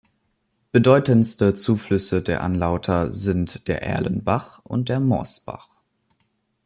Bedeutendste 0.71 1.53
Zuflüsse 1.53 2.23
der 2.23 2.41
Anlauter 2.41 3.11
sind 3.11 3.67
der 3.67 3.83
Erlenbach 3.83 4.59
und 4.63 4.89
der 4.89 4.99
Morsbach. 4.99 5.69